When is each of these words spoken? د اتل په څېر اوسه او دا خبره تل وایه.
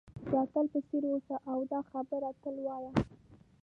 د 0.29 0.31
اتل 0.43 0.65
په 0.73 0.79
څېر 0.87 1.03
اوسه 1.13 1.35
او 1.51 1.57
دا 1.71 1.79
خبره 1.91 2.29
تل 2.41 2.55
وایه. 2.65 2.91